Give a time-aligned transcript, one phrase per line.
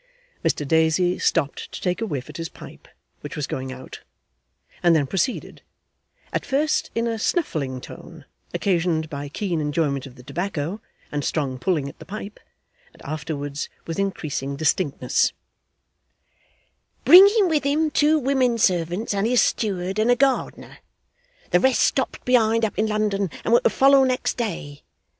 [0.43, 2.87] Mr Daisy stopped to take a whiff at his pipe,
[3.19, 3.99] which was going out,
[4.81, 5.61] and then proceeded
[6.33, 11.59] at first in a snuffling tone, occasioned by keen enjoyment of the tobacco and strong
[11.59, 12.39] pulling at the pipe,
[12.93, 15.33] and afterwards with increasing distinctness:'
[17.05, 20.79] Bringing with him two women servants, and his steward, and a gardener.
[21.51, 24.81] The rest stopped behind up in London, and were to follow next day.